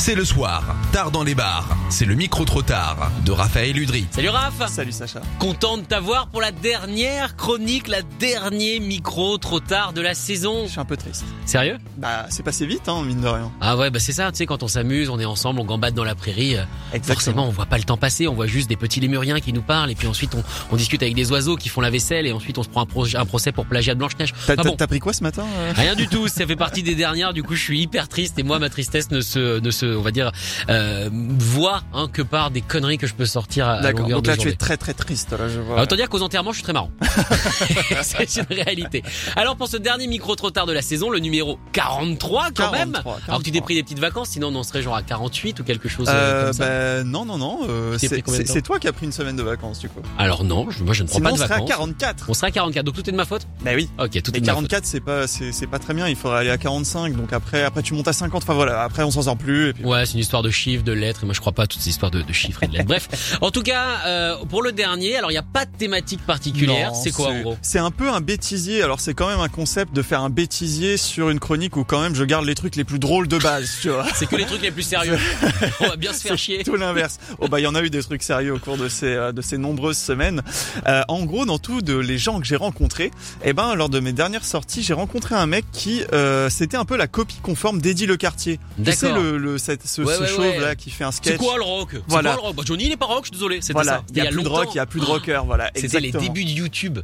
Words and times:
C'est 0.00 0.14
le 0.14 0.24
soir, 0.24 0.64
tard 0.92 1.10
dans 1.10 1.22
les 1.22 1.34
bars. 1.34 1.68
C'est 1.90 2.06
le 2.06 2.14
micro 2.14 2.46
trop 2.46 2.62
tard 2.62 3.12
de 3.26 3.32
Raphaël 3.32 3.76
Udry. 3.76 4.06
Salut 4.10 4.30
Raph 4.30 4.66
Salut 4.68 4.92
Sacha. 4.92 5.20
Content 5.38 5.76
de 5.76 5.82
t'avoir 5.82 6.28
pour 6.28 6.40
la 6.40 6.52
dernière 6.52 7.36
chronique, 7.36 7.86
la 7.86 8.00
dernier 8.18 8.80
micro 8.80 9.36
trop 9.36 9.60
tard 9.60 9.92
de 9.92 10.00
la 10.00 10.14
saison. 10.14 10.62
Je 10.64 10.70
suis 10.70 10.80
un 10.80 10.86
peu 10.86 10.96
triste. 10.96 11.24
Sérieux? 11.44 11.76
Bah, 11.98 12.24
c'est 12.30 12.42
passé 12.42 12.64
vite, 12.64 12.88
hein, 12.88 13.02
mine 13.04 13.20
de 13.20 13.26
rien. 13.28 13.52
Ah 13.60 13.76
ouais, 13.76 13.90
bah 13.90 13.98
c'est 13.98 14.14
ça, 14.14 14.32
tu 14.32 14.38
sais, 14.38 14.46
quand 14.46 14.62
on 14.62 14.68
s'amuse, 14.68 15.10
on 15.10 15.20
est 15.20 15.26
ensemble, 15.26 15.60
on 15.60 15.64
gambade 15.64 15.92
dans 15.92 16.04
la 16.04 16.14
prairie. 16.14 16.56
euh, 16.56 16.64
Forcément, 17.02 17.46
on 17.46 17.50
voit 17.50 17.66
pas 17.66 17.76
le 17.76 17.84
temps 17.84 17.98
passer, 17.98 18.26
on 18.26 18.34
voit 18.34 18.46
juste 18.46 18.70
des 18.70 18.76
petits 18.76 19.00
lémuriens 19.00 19.38
qui 19.40 19.52
nous 19.52 19.60
parlent, 19.62 19.90
et 19.90 19.94
puis 19.94 20.06
ensuite 20.08 20.34
on, 20.34 20.42
on 20.72 20.76
discute 20.76 21.02
avec 21.02 21.14
des 21.14 21.30
oiseaux 21.30 21.56
qui 21.56 21.68
font 21.68 21.82
la 21.82 21.90
vaisselle, 21.90 22.26
et 22.26 22.32
ensuite 22.32 22.56
on 22.56 22.62
se 22.62 22.70
prend 22.70 22.80
un, 22.82 22.86
pro- 22.86 23.06
un 23.14 23.26
procès 23.26 23.52
pour 23.52 23.66
plagiat 23.66 23.92
de 23.94 23.98
Blanche-Neige. 23.98 24.32
T'as 24.46 24.54
Ah 24.54 24.56
t'as- 24.56 24.62
bon. 24.70 24.76
t'as 24.76 24.86
pris 24.86 24.98
quoi 25.00 25.12
ce 25.12 25.22
matin 25.22 25.44
euh? 25.58 25.72
Rien 25.76 25.94
du 25.94 26.08
tout, 26.08 26.26
ça 26.26 26.46
fait 26.46 26.56
partie 26.56 26.82
des 26.82 26.94
dernières, 26.94 27.34
du 27.34 27.42
coup 27.42 27.54
je 27.54 27.62
suis 27.62 27.82
hyper 27.82 28.08
triste 28.08 28.38
et 28.38 28.42
moi 28.42 28.58
ma 28.58 28.70
tristesse 28.70 29.10
ne 29.10 29.20
se, 29.20 29.60
ne 29.60 29.70
se 29.70 29.89
on 29.96 30.02
va 30.02 30.10
dire, 30.10 30.32
euh, 30.68 31.08
voit 31.12 31.82
hein, 31.94 32.08
que 32.12 32.22
par 32.22 32.50
des 32.50 32.60
conneries 32.60 32.98
que 32.98 33.06
je 33.06 33.14
peux 33.14 33.26
sortir 33.26 33.68
à, 33.68 33.74
à 33.74 33.80
D'accord, 33.82 34.08
donc 34.08 34.26
là 34.26 34.36
tu 34.36 34.48
es 34.48 34.54
très 34.54 34.76
très 34.76 34.94
triste, 34.94 35.32
là 35.32 35.48
je 35.48 35.60
vois. 35.60 35.74
Alors, 35.74 35.84
autant 35.84 35.96
dire 35.96 36.08
qu'aux 36.08 36.22
enterrements, 36.22 36.50
je 36.52 36.56
suis 36.56 36.64
très 36.64 36.72
marrant. 36.72 36.90
c'est 38.02 38.36
une 38.36 38.46
réalité. 38.56 39.02
Alors, 39.36 39.56
pour 39.56 39.68
ce 39.68 39.76
dernier 39.76 40.06
micro 40.06 40.34
trop 40.36 40.50
tard 40.50 40.66
de 40.66 40.72
la 40.72 40.82
saison, 40.82 41.10
le 41.10 41.18
numéro 41.18 41.58
43 41.72 42.48
quand 42.54 42.72
même. 42.72 42.92
43, 42.92 43.18
Alors 43.28 43.38
que 43.40 43.44
tu 43.44 43.50
t'es 43.50 43.58
43. 43.58 43.64
pris 43.64 43.74
des 43.74 43.82
petites 43.82 43.98
vacances, 43.98 44.28
sinon 44.30 44.48
on 44.48 44.56
en 44.56 44.62
serait 44.62 44.82
genre 44.82 44.96
à 44.96 45.02
48 45.02 45.60
ou 45.60 45.64
quelque 45.64 45.88
chose 45.88 46.08
euh, 46.08 46.12
Euh, 46.12 46.44
comme 46.44 46.52
ça. 46.52 46.64
bah, 46.66 47.04
non, 47.04 47.24
non, 47.24 47.38
non, 47.38 47.60
euh, 47.68 47.96
c'est 47.98 48.62
toi 48.62 48.78
qui 48.78 48.88
as 48.88 48.92
pris 48.92 49.06
une 49.06 49.12
semaine 49.12 49.36
de 49.36 49.42
vacances 49.42 49.78
du 49.80 49.88
coup. 49.88 50.00
Alors 50.18 50.44
non, 50.44 50.70
je- 50.70 50.82
moi 50.84 50.92
je 50.94 51.02
ne 51.02 51.08
prends 51.08 51.16
Sinon 51.16 51.28
pas 51.28 51.32
on 51.32 51.36
de 51.36 51.40
serait 51.42 51.54
à 51.54 51.56
vacances. 51.58 51.70
44. 51.70 52.26
On 52.28 52.34
sera 52.34 52.46
à 52.48 52.50
44, 52.50 52.84
donc 52.84 52.94
tout 52.94 53.08
est 53.08 53.12
de 53.12 53.16
ma 53.16 53.24
faute 53.24 53.46
Bah 53.64 53.72
oui. 53.74 53.88
Ok, 53.98 54.10
tout 54.22 54.36
est 54.36 54.40
de 54.40 54.46
ma 54.46 54.52
faute. 54.54 54.68
44 54.68 54.84
c'est 54.86 55.00
pas 55.00 55.26
c'est 55.26 55.52
c'est 55.52 55.66
pas 55.66 55.78
très 55.78 55.94
bien, 55.94 56.08
il 56.08 56.16
faudrait 56.16 56.38
aller 56.40 56.50
à 56.50 56.58
45 56.58 57.16
donc 57.16 57.32
après 57.32 57.62
après 57.62 57.82
tu 57.82 57.94
montes 57.94 58.08
à 58.08 58.12
50 58.12 58.42
enfin 58.42 58.54
voilà, 58.54 58.82
après 58.82 59.02
on 59.02 59.10
s'en 59.10 59.22
sort 59.22 59.36
plus 59.36 59.68
et 59.68 59.72
puis 59.72 59.79
Ouais, 59.84 60.06
c'est 60.06 60.14
une 60.14 60.20
histoire 60.20 60.42
de 60.42 60.50
chiffres, 60.50 60.84
de 60.84 60.92
lettres, 60.92 61.20
et 61.22 61.26
moi 61.26 61.34
je 61.34 61.40
crois 61.40 61.52
pas 61.52 61.64
à 61.64 61.66
toutes 61.66 61.80
ces 61.80 61.90
histoires 61.90 62.10
de, 62.10 62.22
de 62.22 62.32
chiffres 62.32 62.62
et 62.62 62.66
de 62.66 62.72
lettres. 62.74 62.86
Bref, 62.86 63.36
en 63.40 63.50
tout 63.50 63.62
cas, 63.62 64.00
euh, 64.06 64.36
pour 64.48 64.62
le 64.62 64.72
dernier, 64.72 65.16
alors 65.16 65.30
il 65.30 65.34
n'y 65.34 65.38
a 65.38 65.42
pas 65.42 65.64
de 65.64 65.76
thématique 65.76 66.24
particulière, 66.26 66.94
c'est 66.94 67.10
quoi 67.12 67.28
en 67.28 67.40
gros? 67.40 67.56
C'est 67.62 67.78
un 67.78 67.90
peu 67.90 68.10
un 68.10 68.20
bêtisier. 68.20 68.82
Alors 68.82 69.00
c'est 69.00 69.14
quand 69.14 69.28
même 69.28 69.40
un 69.40 69.48
concept 69.48 69.94
de 69.94 70.02
faire 70.02 70.20
un 70.22 70.30
bêtisier 70.30 70.96
sur 70.96 71.30
une 71.30 71.40
chronique 71.40 71.76
où 71.76 71.84
quand 71.84 72.00
même 72.00 72.14
je 72.14 72.24
garde 72.24 72.44
les 72.44 72.54
trucs 72.54 72.76
les 72.76 72.84
plus 72.84 72.98
drôles 72.98 73.28
de 73.28 73.38
base, 73.38 73.78
tu 73.80 73.88
vois. 73.90 74.06
C'est 74.14 74.26
que 74.26 74.36
les 74.36 74.46
trucs 74.46 74.62
les 74.62 74.70
plus 74.70 74.82
sérieux. 74.82 75.18
On 75.80 75.88
va 75.88 75.96
bien 75.96 76.12
se 76.12 76.20
faire 76.20 76.38
chier. 76.38 76.62
Tout 76.64 76.76
l'inverse. 76.76 77.18
Oh 77.38 77.48
bah 77.48 77.60
il 77.60 77.64
y 77.64 77.66
en 77.66 77.74
a 77.74 77.82
eu 77.82 77.90
des 77.90 78.02
trucs 78.02 78.22
sérieux 78.22 78.54
au 78.54 78.58
cours 78.58 78.76
de 78.76 78.88
ces 78.88 79.06
euh, 79.06 79.32
de 79.32 79.42
ces 79.42 79.58
nombreuses 79.58 79.98
semaines. 79.98 80.42
Euh, 80.86 81.02
en 81.08 81.24
gros, 81.24 81.46
dans 81.46 81.58
tout 81.58 81.80
de 81.82 81.96
les 81.96 82.18
gens 82.18 82.40
que 82.40 82.46
j'ai 82.46 82.56
rencontrés, 82.56 83.10
eh 83.44 83.52
ben 83.52 83.74
lors 83.74 83.88
de 83.88 84.00
mes 84.00 84.12
dernières 84.12 84.44
sorties, 84.44 84.82
j'ai 84.82 84.94
rencontré 84.94 85.34
un 85.34 85.46
mec 85.46 85.64
qui 85.72 86.02
euh, 86.12 86.48
c'était 86.50 86.76
un 86.76 86.84
peu 86.84 86.96
la 86.96 87.06
copie 87.06 87.38
conforme 87.42 87.80
d'Eddie 87.80 88.06
Le. 88.06 88.16
Tu 88.20 88.26
sais 88.36 88.58
D'accord. 88.78 89.22
le, 89.22 89.38
le 89.38 89.58
cette, 89.70 89.86
ce, 89.86 90.02
Ouais, 90.02 90.14
ce 90.14 90.20
ouais, 90.22 90.26
chauve 90.28 90.40
ouais. 90.40 90.60
là 90.60 90.74
qui 90.74 90.90
fait 90.90 91.04
un 91.04 91.12
sketch. 91.12 91.32
C'est 91.32 91.38
quoi 91.38 91.56
le 91.56 91.62
rock 91.62 91.90
C'est 91.92 92.02
Voilà. 92.08 92.30
quoi 92.32 92.42
le 92.42 92.46
rock 92.48 92.56
Bah, 92.56 92.62
Johnny 92.66 92.86
il 92.86 92.92
est 92.92 92.96
pas 92.96 93.06
rock, 93.06 93.20
je 93.22 93.26
suis 93.26 93.32
désolé. 93.32 93.60
C'était 93.60 93.74
Voilà, 93.74 93.92
ça. 93.98 94.04
il 94.10 94.16
y 94.16 94.20
a, 94.20 94.30
plus 94.30 94.42
de 94.42 94.48
rock, 94.48 94.68
il 94.72 94.76
y 94.76 94.80
a 94.80 94.86
plus 94.86 95.00
de 95.00 95.04
rocker, 95.04 95.42
voilà. 95.46 95.70
C'était 95.76 96.00
les 96.00 96.10
débuts 96.12 96.44
de 96.44 96.50
YouTube. 96.50 96.98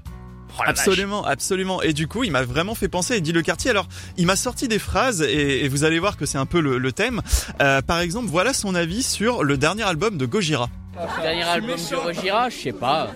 Oh 0.59 0.60
vache. 0.60 0.69
Absolument, 0.71 1.25
absolument. 1.25 1.82
Et 1.82 1.93
du 1.93 2.09
coup, 2.09 2.25
il 2.25 2.32
m'a 2.32 2.43
vraiment 2.43 2.75
fait 2.75 2.88
penser 2.88 3.15
Eddie 3.16 3.32
Le 3.32 3.43
Cartier. 3.43 3.71
Alors, 3.71 3.87
il 4.16 4.25
m'a 4.26 4.37
sorti 4.37 4.69
des 4.69 4.78
phrases 4.78 5.21
et, 5.22 5.65
et 5.65 5.69
vous 5.69 5.84
allez 5.84 5.99
voir 5.99 6.16
que 6.16 6.25
c'est 6.25 6.38
un 6.38 6.47
peu 6.47 6.60
le, 6.60 6.78
le 6.78 6.93
thème. 6.93 7.21
Euh, 7.60 7.82
par 7.82 8.00
exemple, 8.00 8.28
voilà 8.31 8.55
son 8.55 8.75
avis 8.75 9.03
sur 9.03 9.44
le 9.44 9.59
dernier 9.59 9.82
album 9.82 10.16
de 10.16 10.25
Gojira. 10.25 10.71
Le 10.99 11.23
dernier 11.23 11.43
album 11.43 11.77
de 11.77 11.97
Gojira, 11.97 12.49
je 12.49 12.57
sais 12.57 12.73
pas. 12.73 13.09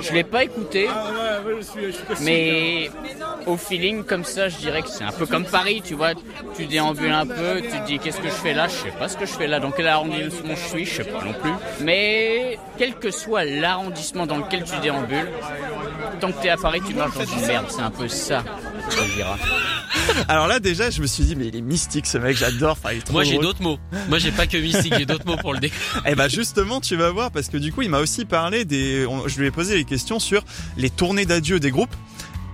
Je 0.00 0.12
l'ai 0.12 0.24
pas 0.24 0.44
écouté. 0.44 0.88
Mais 2.20 2.90
au 3.46 3.56
feeling 3.56 4.04
comme 4.04 4.24
ça, 4.24 4.48
je 4.48 4.56
dirais 4.58 4.82
que 4.82 4.88
c'est 4.88 5.04
un 5.04 5.12
peu 5.12 5.26
comme 5.26 5.44
Paris, 5.44 5.82
tu 5.84 5.94
vois. 5.94 6.12
Tu 6.56 6.66
déambules 6.66 7.12
un 7.12 7.26
peu, 7.26 7.62
tu 7.62 7.70
te 7.70 7.86
dis 7.86 7.98
qu'est-ce 7.98 8.20
que 8.20 8.28
je 8.28 8.34
fais 8.34 8.54
là, 8.54 8.68
je 8.68 8.74
sais 8.74 8.96
pas 8.98 9.08
ce 9.08 9.16
que 9.16 9.26
je 9.26 9.32
fais 9.32 9.46
là, 9.46 9.60
dans 9.60 9.70
quel 9.70 9.88
arrondissement 9.88 10.54
je 10.54 10.68
suis, 10.68 10.84
je 10.84 10.96
sais 10.96 11.04
pas 11.04 11.24
non 11.24 11.32
plus. 11.32 11.52
Mais 11.80 12.58
quel 12.78 12.94
que 12.94 13.10
soit 13.10 13.44
l'arrondissement 13.44 14.26
dans 14.26 14.36
lequel 14.36 14.64
tu 14.64 14.78
déambules, 14.80 15.30
tant 16.20 16.32
que 16.32 16.42
t'es 16.42 16.50
à 16.50 16.56
Paris, 16.56 16.82
tu 16.86 16.94
marches 16.94 17.16
dans 17.16 17.24
une 17.24 17.46
merde. 17.46 17.66
C'est 17.68 17.82
un 17.82 17.90
peu 17.90 18.08
ça, 18.08 18.42
Gojira. 18.90 19.36
Alors 20.28 20.46
là, 20.46 20.60
déjà, 20.60 20.90
je 20.90 21.00
me 21.02 21.06
suis 21.06 21.24
dit, 21.24 21.36
mais 21.36 21.46
il 21.48 21.56
est 21.56 21.60
mystique 21.60 22.06
ce 22.06 22.18
mec, 22.18 22.36
j'adore. 22.36 22.72
Enfin, 22.72 22.90
il 22.92 22.98
est 22.98 23.02
trop 23.02 23.12
Moi 23.14 23.24
j'ai 23.24 23.32
drôle. 23.32 23.44
d'autres 23.44 23.62
mots. 23.62 23.78
Moi 24.08 24.18
j'ai 24.18 24.30
pas 24.32 24.46
que 24.46 24.56
mystique, 24.56 24.94
j'ai 24.96 25.06
d'autres 25.06 25.26
mots 25.26 25.36
pour 25.36 25.52
le 25.52 25.60
décrire. 25.60 26.02
Eh 26.06 26.14
ben 26.14 26.28
justement, 26.28 26.80
tu 26.80 26.96
vas 26.96 27.10
voir 27.10 27.30
parce 27.30 27.48
que 27.48 27.56
du 27.56 27.72
coup, 27.72 27.82
il 27.82 27.90
m'a 27.90 28.00
aussi 28.00 28.24
parlé 28.24 28.64
des. 28.64 29.06
je 29.26 29.40
lui 29.40 29.46
ai 29.46 29.50
posé 29.50 29.74
les 29.76 29.84
questions 29.84 30.18
sur 30.18 30.44
les 30.76 30.90
tournées 30.90 31.26
d'adieu 31.26 31.60
des 31.60 31.70
groupes 31.70 31.94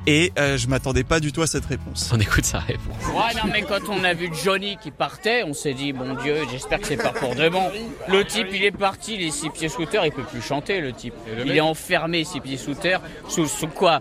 et 0.07 0.33
euh, 0.39 0.57
je 0.57 0.69
m'attendais 0.69 1.05
pas 1.05 1.21
du 1.21 1.33
tout 1.33 1.43
à 1.43 1.47
cette 1.47 1.67
réponse. 1.67 2.11
On 2.15 2.19
écoute 2.21 2.45
sa 2.45 2.61
réponse. 2.61 2.97
Ouais, 3.09 3.35
non, 3.43 3.51
mais 3.53 3.63
quand 3.63 3.89
on 3.91 4.03
a 4.05 4.15
vu 4.15 4.31
Johnny 4.43 4.79
qui 4.83 4.91
partait, 4.91 5.43
on 5.43 5.53
s'est 5.53 5.75
dit, 5.75 5.93
bon 5.93 6.15
Dieu, 6.23 6.35
j'espère 6.51 6.81
que 6.81 6.87
c'est 6.87 6.97
pas 6.97 7.13
pour 7.13 7.35
de 7.35 7.49
bon. 7.51 7.71
Le 8.09 8.25
type, 8.25 8.47
il 8.53 8.65
est 8.65 8.71
parti, 8.71 9.19
les 9.19 9.31
six 9.31 9.51
pieds 9.51 9.69
sous 9.69 9.85
terre, 9.85 10.07
il 10.07 10.13
peut 10.13 10.23
plus 10.23 10.41
chanter, 10.41 10.81
le 10.81 10.93
type. 10.93 11.15
Il 11.45 11.53
est 11.55 11.61
enfermé, 11.61 12.25
six 12.25 12.41
pieds 12.41 12.57
sous 12.57 12.75
terre, 12.75 13.03
sous, 13.29 13.47
sous 13.47 13.67
quoi? 13.67 14.01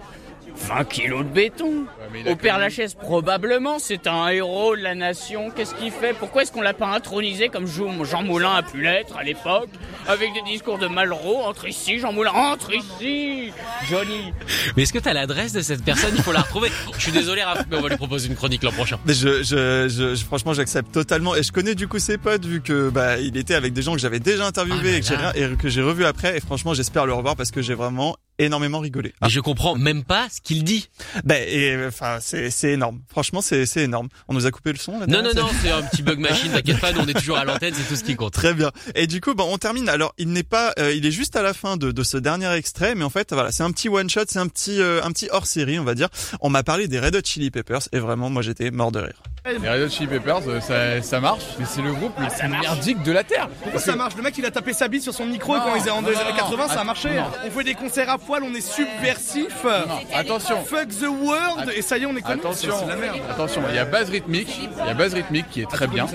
20 0.58 0.84
kilos 0.86 1.20
de 1.24 1.30
béton. 1.30 1.86
Au 2.26 2.36
Père 2.36 2.58
Lachaise, 2.58 2.94
probablement, 2.94 3.80
c'est 3.80 4.08
un 4.08 4.28
héros 4.30 4.76
de 4.76 4.82
la 4.82 4.96
nation. 4.96 5.52
Qu'est-ce 5.52 5.76
qu'il 5.76 5.92
fait? 5.92 6.14
Pourquoi 6.18 6.42
est-ce 6.44 6.52
qu'on 6.52 6.62
l'a 6.62 6.74
pas 6.74 6.88
intronisé 6.88 7.50
comme 7.50 7.68
Jean 7.68 8.24
Moulin 8.24 8.54
a 8.56 8.64
pu 8.64 8.82
l'être 8.82 9.18
à 9.18 9.24
l'époque 9.24 9.70
Avec 10.08 10.34
des 10.34 10.42
discours 10.50 10.78
de 10.80 10.88
Malraux, 10.88 11.42
entre 11.44 11.68
ici, 11.68 12.00
Jean 12.00 12.12
Moulin, 12.14 12.32
entre 12.32 12.72
ici 12.74 13.52
Johnny 13.90 14.34
Mais 14.76 14.84
est-ce 14.84 14.94
que 14.94 15.00
t'as 15.00 15.14
l'adresse 15.14 15.54
de 15.54 15.62
cette 15.62 15.84
personne? 15.84 16.14
Il 16.16 16.24
faut 16.24 16.32
la 16.32 16.42
retrouver. 16.42 16.70
Je 16.98 17.02
suis 17.02 17.12
désolé 17.12 17.44
Raph, 17.44 17.66
mais 17.70 17.78
on 17.78 17.82
va 17.82 17.90
lui 17.90 17.98
proposer 17.98 18.28
une 18.28 18.36
chronique 18.36 18.64
l'an 18.64 18.72
prochain. 18.72 18.98
Mais 19.06 19.14
je, 19.14 19.44
je, 19.44 19.88
je, 19.90 20.16
je- 20.16 20.26
franchement, 20.26 20.54
j'accepte 20.54 20.92
totalement. 20.92 21.36
Et 21.36 21.44
je 21.44 21.52
connais 21.52 21.76
du 21.76 21.88
coup 21.88 22.00
ses 22.00 22.18
potes 22.18 22.46
vu 22.46 22.62
que 22.62 22.90
bah 22.90 23.18
il 23.20 23.38
était 23.38 23.54
avec 23.56 23.74
des 23.74 23.82
gens 23.82 23.94
que 23.94 24.00
j'avais 24.00 24.20
déjà 24.20 24.46
interviewés 24.48 25.02
Ah 25.20 25.34
et 25.36 25.56
que 25.56 25.70
j'ai 25.70 25.82
revu 25.82 26.06
après. 26.06 26.38
Et 26.38 26.40
franchement, 26.40 26.74
j'espère 26.74 27.06
le 27.06 27.14
revoir 27.14 27.36
parce 27.36 27.52
que 27.52 27.62
j'ai 27.62 27.74
vraiment 27.76 28.16
énormément 28.40 28.80
rigolé. 28.80 29.14
Mais 29.22 29.30
je 29.30 29.40
comprends 29.40 29.76
même 29.76 30.04
pas 30.04 30.28
ce 30.30 30.42
qu'il 30.42 30.64
dit. 30.64 30.90
Bah 31.24 31.40
et 31.40 31.78
enfin 31.88 32.18
c'est 32.22 32.50
c'est 32.50 32.72
énorme. 32.72 33.02
Franchement, 33.10 33.42
c'est 33.42 33.66
c'est 33.66 33.84
énorme. 33.84 34.10
On 34.28 34.34
nous 34.34 34.46
a 34.46 34.52
coupé 34.52 34.72
le 34.72 34.78
son 34.78 35.00
là. 35.00 35.08
Non, 35.08 35.22
non, 35.22 35.34
non, 35.36 35.48
c'est 35.62 35.72
un 35.72 35.82
petit 35.84 36.04
bug 36.04 36.20
machine, 36.20 36.52
t'inquiète 36.52 36.80
pas, 36.80 36.92
nous 36.92 37.02
on 37.02 37.08
est 37.08 37.14
toujours 37.14 37.38
à 37.38 37.46
l'antenne, 37.46 37.74
c'est 37.76 37.88
tout 37.88 37.96
ce 37.96 38.04
qui 38.04 38.16
compte. 38.16 38.34
Très 38.34 38.54
bien. 38.54 38.72
Et 38.96 39.08
du 39.08 39.22
coup, 39.22 39.34
bon, 39.34 39.48
on 39.52 39.58
termine. 39.58 39.90
Alors, 39.90 40.14
il 40.18 40.30
n'est 40.30 40.44
pas, 40.44 40.74
euh, 40.80 40.94
il 40.94 41.06
est 41.06 41.12
juste 41.12 41.36
à 41.36 41.42
la 41.42 41.54
fin 41.54 41.78
de, 41.78 41.92
de 41.92 42.04
ce 42.04 42.18
dernier 42.18 42.52
extrait, 42.54 42.96
mais 42.96 43.04
en 43.04 43.10
fait, 43.10 43.34
voilà, 43.34 43.52
c'est 43.52 43.64
un 43.64 43.72
petit 43.72 43.90
one 43.90 44.10
shot, 44.10 44.26
c'est 44.28 44.40
un 44.40 44.48
petit, 44.48 44.82
euh, 44.82 45.02
un 45.04 45.12
petit 45.12 45.28
hors 45.32 45.46
série, 45.48 45.80
on 45.80 45.84
va 45.84 45.96
dire. 45.96 46.10
On 46.42 46.50
m'a 46.50 46.64
parlé 46.64 46.88
des 46.88 47.00
Red 47.00 47.16
Hot 47.16 47.22
Chili 47.24 47.52
Peppers 47.52 47.88
et 47.92 48.00
vraiment, 48.00 48.30
moi, 48.30 48.42
j'étais 48.42 48.72
mort 48.72 48.92
de 48.92 49.00
rire. 49.00 49.22
Les 49.48 49.70
Red 49.70 49.82
Hot 49.84 49.90
Chili 49.90 50.08
Peppers, 50.08 50.42
euh, 50.48 50.60
ça, 50.60 51.02
ça 51.02 51.20
marche, 51.22 51.44
mais 51.58 51.66
c'est 51.66 51.82
le 51.82 51.94
groupe 51.94 52.12
le 52.20 52.28
plus 52.28 52.48
merdique 52.50 53.02
de 53.04 53.12
la 53.12 53.24
Terre. 53.24 53.48
Pourquoi 53.62 53.80
ça 53.80 53.96
marche? 53.96 54.16
Le 54.18 54.22
mec 54.24 54.38
il 54.38 54.46
a 54.46 54.52
tapé 54.52 54.74
sa 54.74 54.88
bite 54.88 55.04
sur 55.04 55.14
son 55.14 55.26
micro 55.26 55.56
et 55.56 55.60
quand 55.60 55.74
ils 55.76 55.82
étaient 55.82 55.90
en 55.90 56.02
non, 56.02 56.10
les 56.10 56.16
non, 56.16 56.22
années 56.22 56.32
non. 56.32 56.38
80 56.38 56.68
ça 56.68 56.82
a 56.82 56.84
marché. 56.84 57.10
non. 57.16 57.24
On 57.46 57.52
fait 57.52 57.64
des 57.64 57.74
concerts 57.74 58.10
à 58.10 58.18
poil, 58.18 58.44
on 58.44 58.54
est 58.54 58.62
subversif. 58.62 59.64
Non, 59.64 60.00
attention, 60.14 60.64
Fuck 60.66 60.90
the 60.90 61.08
world 61.08 61.72
et 61.76 61.82
ça 61.82 61.98
y 61.98 62.04
est 62.04 62.06
on 62.06 62.16
est 62.18 62.22
connu. 62.22 62.40
attention, 62.40 62.76
C'est- 62.80 62.88
la 62.88 62.96
merde. 62.98 63.18
attention, 63.30 63.62
il 63.70 63.76
y 63.76 63.80
a 63.80 63.86
base 63.86 64.10
rythmique, 64.10 64.60
il 64.82 64.86
y 64.86 64.90
a 64.90 64.94
base 64.94 65.14
rythmique 65.14 65.50
qui 65.50 65.62
est 65.62 65.70
très 65.70 65.88
bien. 65.88 66.08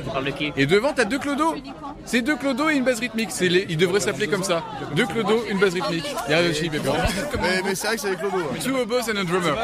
Et 0.56 0.66
devant, 0.66 0.92
t'as 0.92 1.04
deux 1.04 1.18
clodos. 1.18 1.54
C'est 2.04 2.22
deux 2.22 2.36
clodos 2.36 2.68
et 2.70 2.74
une 2.76 2.84
base 2.84 3.00
rythmique. 3.00 3.28
C'est 3.30 3.48
les, 3.48 3.66
ils 3.68 3.76
devraient 3.76 4.00
s'appeler 4.00 4.26
comme 4.28 4.42
ça. 4.42 4.62
Deux 4.96 5.06
clodos, 5.06 5.44
une 5.50 5.58
base 5.58 5.74
rythmique. 5.74 6.04
Les 6.28 6.34
Red 6.36 6.50
Hot 6.50 6.54
Chili 6.54 6.70
Peppers. 6.70 6.94
Mais, 7.64 7.74
c'est 7.74 7.86
vrai 7.86 7.96
que 7.96 8.02
c'est 8.02 8.10
les 8.10 8.16
clodos. 8.16 8.42
Two 8.64 8.76
oboes 8.76 9.08
and 9.10 9.16
a 9.16 9.24
drummer. 9.24 9.54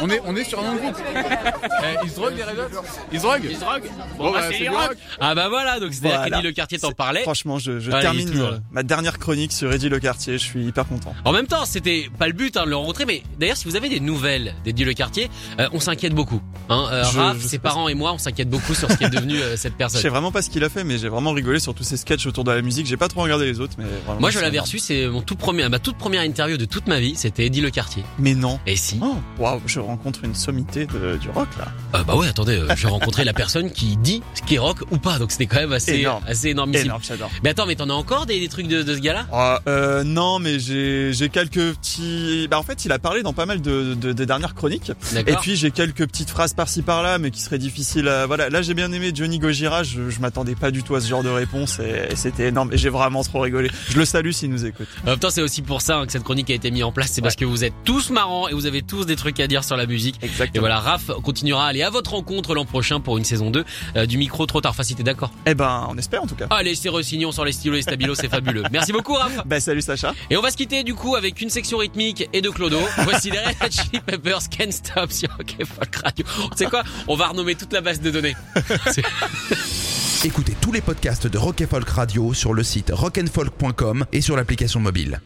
On 0.00 0.08
est, 0.10 0.20
on 0.26 0.36
est 0.36 0.44
sur 0.44 0.60
un 0.60 0.62
nom 0.62 0.74
de 0.74 0.78
groupe. 0.80 0.96
Eh, 1.14 2.04
ils 2.04 2.10
se 2.10 2.14
droguent 2.16 2.36
les 2.36 2.42
Red 2.44 2.58
Hot 2.58 2.82
Ils 3.12 3.18
se 3.18 3.22
droguent 3.24 3.46
Ils 3.50 3.54
se 3.56 3.60
droguent 3.60 3.90
Bon, 4.18 4.24
Bon, 4.24 4.32
bah, 4.32 4.38
bah, 4.40 4.46
c'est 4.52 4.58
du 4.58 4.68
rock. 4.68 4.96
Ah 5.20 5.34
bah 5.34 5.48
voilà, 5.48 5.80
donc 5.80 5.92
c'est-à-dire 5.92 6.18
Voilà. 6.20 6.36
qu'Eddie 6.36 6.46
Le 6.48 6.52
Quartier 6.52 6.78
t'en 6.78 6.92
parlait. 6.92 7.22
Franchement, 7.22 7.58
je, 7.58 7.80
je 7.80 7.90
Allez, 7.90 8.02
termine 8.02 8.30
toujours. 8.30 8.48
euh, 8.48 8.58
ma 8.70 8.82
dernière 8.82 9.18
chronique 9.18 9.52
sur 9.52 9.72
Eddie 9.72 9.88
Le 9.88 9.98
Cartier. 10.00 10.34
Je 10.38 10.44
suis 10.44 10.64
hyper 10.64 10.86
content. 10.86 11.14
En 11.24 11.32
même 11.32 11.46
temps, 11.46 11.64
c'était 11.66 12.08
pas 12.18 12.26
le 12.26 12.32
but 12.32 12.56
hein, 12.56 12.64
de 12.64 12.70
le 12.70 12.76
rencontrer, 12.76 13.04
mais 13.04 13.22
d'ailleurs, 13.38 13.56
si 13.56 13.66
vous 13.66 13.76
avez 13.76 13.88
des 13.88 14.00
nouvelles 14.00 14.54
d'Eddie 14.64 14.84
Le 14.84 14.94
Quartier, 14.94 15.30
euh, 15.60 15.68
on 15.72 15.80
s'inquiète 15.80 16.14
beaucoup. 16.14 16.40
Hein, 16.68 16.86
euh, 16.92 17.04
Je- 17.12 17.18
Raph, 17.18 17.36
je 17.40 17.46
ses 17.46 17.58
parents 17.58 17.88
et 17.88 17.94
moi, 17.94 18.12
on 18.12 18.18
s'inquiète 18.18 18.48
beaucoup 18.48 18.74
sur 18.74 18.90
ce 18.90 18.96
qui 18.96 19.04
est 19.04 19.10
devenu 19.10 19.36
euh, 19.38 19.56
cette 19.56 19.72
Je 19.74 19.78
personne. 19.78 20.00
sais 20.00 20.08
vraiment 20.08 20.32
pas 20.32 20.42
ce 20.42 20.50
qu'il 20.50 20.64
a 20.64 20.68
fait, 20.68 20.84
mais 20.84 20.98
j'ai 20.98 21.08
vraiment 21.08 21.32
rigolé. 21.32 21.58
Sur 21.64 21.74
tous 21.74 21.82
ces 21.84 21.96
sketchs 21.96 22.26
autour 22.26 22.44
de 22.44 22.52
la 22.52 22.62
musique. 22.62 22.86
J'ai 22.86 22.96
pas 22.96 23.08
trop 23.08 23.22
regardé 23.22 23.46
les 23.46 23.58
autres, 23.60 23.74
mais 23.78 23.84
vraiment, 24.06 24.20
Moi, 24.20 24.30
je 24.30 24.38
l'avais 24.38 24.60
reçu, 24.60 24.78
c'est 24.78 25.06
mon 25.08 25.22
tout 25.22 25.34
premier, 25.36 25.68
ma 25.68 25.78
toute 25.78 25.96
première 25.96 26.22
interview 26.22 26.56
de 26.56 26.64
toute 26.64 26.86
ma 26.86 27.00
vie, 27.00 27.14
c'était 27.16 27.46
Eddie 27.46 27.60
Le 27.60 27.70
Cartier. 27.70 28.04
Mais 28.18 28.34
non. 28.34 28.60
Et 28.66 28.76
si 28.76 28.98
Oh, 29.02 29.16
waouh, 29.38 29.60
je 29.66 29.80
rencontre 29.80 30.24
une 30.24 30.34
sommité 30.34 30.86
de- 30.86 31.16
du 31.16 31.28
rock 31.30 31.48
là. 31.58 31.66
Euh, 31.98 32.04
Bah 32.04 32.16
ouais, 32.16 32.28
attendez, 32.28 32.56
euh, 32.58 32.68
j'ai 32.76 32.86
rencontré 32.88 33.24
la 33.24 33.32
personne 33.32 33.70
qui 33.70 33.96
dit 33.96 34.22
ce 34.34 34.42
qui 34.42 34.54
est 34.56 34.58
rock 34.58 34.78
ou 34.90 34.98
pas, 34.98 35.18
donc 35.18 35.32
c'était 35.32 35.46
quand 35.46 35.56
même 35.60 35.72
assez, 35.72 35.94
Énorme. 36.00 36.22
assez 36.26 36.48
énormissime. 36.50 36.86
Énorme, 36.86 37.02
j'adore. 37.02 37.30
Mais 37.42 37.50
attends, 37.50 37.66
mais 37.66 37.74
t'en 37.76 37.88
as 37.90 37.94
encore 37.94 38.26
des, 38.26 38.38
des 38.38 38.48
trucs 38.48 38.68
de, 38.68 38.82
de 38.82 38.94
ce 38.94 39.00
gars-là? 39.00 39.26
Ah, 39.32 39.60
euh, 39.66 40.04
non, 40.04 40.38
mais 40.38 40.58
j'ai 40.58 41.12
j'ai 41.12 41.28
quelques 41.30 41.74
petits. 41.76 42.46
Bah 42.50 42.58
en 42.58 42.62
fait, 42.62 42.84
il 42.84 42.92
a 42.92 42.98
parlé 42.98 43.22
dans 43.22 43.32
pas 43.32 43.46
mal 43.46 43.60
de, 43.62 43.94
de, 43.94 44.12
des 44.12 44.26
dernières 44.26 44.54
chroniques. 44.54 44.92
Et 45.26 45.34
puis 45.40 45.56
j'ai 45.56 45.70
quelques 45.70 46.06
petites 46.06 46.30
phrases 46.30 46.52
par-ci 46.52 46.82
par-là, 46.82 47.18
mais 47.18 47.30
qui 47.30 47.40
seraient 47.40 47.58
difficiles. 47.58 48.08
À... 48.08 48.26
Voilà, 48.26 48.50
là 48.50 48.60
j'ai 48.62 48.74
bien 48.74 48.92
aimé 48.92 49.12
Johnny 49.14 49.38
Gojira. 49.38 49.82
Je, 49.82 50.10
je 50.10 50.20
m'attendais 50.20 50.54
pas 50.54 50.70
du 50.70 50.82
tout 50.82 50.94
à 50.94 51.00
ce 51.00 51.08
genre 51.08 51.22
de 51.22 51.28
réponse 51.30 51.53
et, 51.80 52.12
et 52.12 52.16
c'était 52.16 52.48
énorme. 52.48 52.72
Et 52.72 52.76
j'ai 52.78 52.88
vraiment 52.90 53.22
trop 53.22 53.40
rigolé. 53.40 53.70
Je 53.90 53.98
le 53.98 54.04
salue 54.04 54.30
s'il 54.30 54.50
nous 54.50 54.64
écoute. 54.66 54.86
En 55.04 55.10
même 55.10 55.18
temps, 55.18 55.30
c'est 55.30 55.42
aussi 55.42 55.62
pour 55.62 55.80
ça 55.80 55.98
hein, 55.98 56.06
que 56.06 56.12
cette 56.12 56.24
chronique 56.24 56.50
a 56.50 56.54
été 56.54 56.70
mise 56.70 56.82
en 56.84 56.92
place, 56.92 57.10
c'est 57.12 57.22
parce 57.22 57.36
que 57.36 57.44
vous 57.44 57.64
êtes 57.64 57.72
tous 57.84 58.10
marrants 58.10 58.48
et 58.48 58.54
vous 58.54 58.66
avez 58.66 58.82
tous 58.82 59.06
des 59.06 59.16
trucs 59.16 59.38
à 59.40 59.46
dire 59.46 59.64
sur 59.64 59.76
la 59.76 59.86
musique. 59.86 60.16
Et 60.22 60.26
Exactement. 60.26 60.60
voilà, 60.60 60.80
Raph 60.80 61.10
continuera 61.22 61.66
à 61.66 61.68
aller 61.68 61.82
à 61.82 61.90
votre 61.90 62.12
rencontre 62.12 62.54
l'an 62.54 62.64
prochain 62.64 63.00
pour 63.00 63.18
une 63.18 63.24
saison 63.24 63.50
2 63.50 63.64
euh, 63.96 64.06
du 64.06 64.18
micro 64.18 64.46
trop 64.46 64.60
tard. 64.60 64.72
Enfin, 64.72 64.82
si 64.82 64.94
t'es 64.94 65.02
d'accord. 65.02 65.30
Eh 65.46 65.54
ben, 65.54 65.86
on 65.88 65.96
espère 65.96 66.22
en 66.22 66.26
tout 66.26 66.34
cas. 66.34 66.46
Allez, 66.50 66.74
c'est 66.74 66.88
Rossignol 66.88 67.32
sur 67.32 67.44
les 67.44 67.52
stylos 67.52 67.76
et 67.76 67.82
stabilos, 67.82 68.14
c'est 68.16 68.28
fabuleux. 68.28 68.62
Merci 68.72 68.92
beaucoup, 68.92 69.14
Raph. 69.14 69.46
Bah 69.46 69.60
salut 69.60 69.82
Sacha. 69.82 70.12
Et 70.30 70.36
on 70.36 70.42
va 70.42 70.50
se 70.50 70.56
quitter 70.56 70.82
du 70.84 70.94
coup 70.94 71.14
avec 71.16 71.40
une 71.40 71.50
section 71.50 71.78
rythmique 71.78 72.28
et 72.32 72.40
de 72.42 72.50
Clodo. 72.50 72.80
Voici 72.98 73.30
les 73.30 73.38
Red 73.38 73.56
Hot 73.62 73.70
Chili 73.70 74.00
Peppers 74.04 74.48
Can't 74.50 74.72
Stop 74.72 75.12
sur 75.12 75.28
OK 75.40 75.56
Radio. 76.04 76.24
Tu 76.52 76.56
sais 76.56 76.66
quoi? 76.66 76.82
On 77.08 77.16
va 77.16 77.28
renommer 77.28 77.54
toute 77.54 77.72
la 77.72 77.80
base 77.80 78.00
de 78.00 78.10
données. 78.10 78.34
Écoutez 80.26 80.56
tous 80.58 80.72
les 80.72 80.80
podcasts 80.80 81.26
de 81.26 81.36
Rock 81.36 81.62
Folk 81.66 81.86
Radio 81.86 82.32
sur 82.32 82.54
le 82.54 82.62
site 82.62 82.90
rockandfolk.com 82.90 84.06
et 84.10 84.22
sur 84.22 84.36
l'application 84.36 84.80
mobile. 84.80 85.20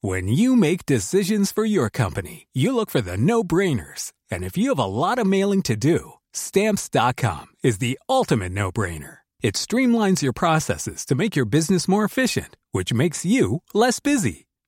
When 0.00 0.28
you 0.28 0.56
make 0.56 0.86
decisions 0.86 1.52
for 1.52 1.66
your 1.66 1.90
company, 1.90 2.46
you 2.54 2.72
look 2.72 2.88
for 2.88 3.02
the 3.02 3.18
no-brainers. 3.18 4.12
And 4.30 4.42
if 4.42 4.56
you 4.56 4.70
have 4.70 4.78
a 4.78 4.86
lot 4.86 5.18
of 5.18 5.26
mailing 5.26 5.60
to 5.64 5.76
do, 5.76 6.12
stamps.com 6.32 7.48
is 7.62 7.78
the 7.80 7.98
ultimate 8.08 8.52
no-brainer. 8.52 9.18
It 9.42 9.56
streamlines 9.56 10.22
your 10.22 10.32
processes 10.32 11.04
to 11.06 11.14
make 11.14 11.36
your 11.36 11.44
business 11.44 11.86
more 11.86 12.04
efficient, 12.04 12.56
which 12.72 12.94
makes 12.94 13.26
you 13.26 13.60
less 13.74 14.00
busy. 14.00 14.47